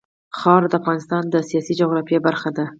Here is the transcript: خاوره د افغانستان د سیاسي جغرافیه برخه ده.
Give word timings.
خاوره 0.39 0.67
د 0.69 0.73
افغانستان 0.81 1.21
د 1.29 1.35
سیاسي 1.49 1.73
جغرافیه 1.79 2.19
برخه 2.27 2.49
ده. 2.57 2.65